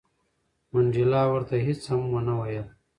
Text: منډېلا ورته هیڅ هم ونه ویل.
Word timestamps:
منډېلا 0.71 1.21
ورته 1.31 1.55
هیڅ 1.65 1.81
هم 1.91 2.01
ونه 2.13 2.33
ویل. 2.39 2.67